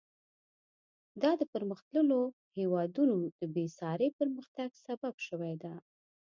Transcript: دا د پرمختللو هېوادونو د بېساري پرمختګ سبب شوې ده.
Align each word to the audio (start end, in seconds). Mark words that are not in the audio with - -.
دا 1.21 1.31
د 1.39 1.41
پرمختللو 1.53 2.21
هېوادونو 2.57 3.17
د 3.39 3.41
بېساري 3.55 4.09
پرمختګ 4.19 4.69
سبب 4.85 5.15
شوې 5.27 5.53
ده. 5.63 5.73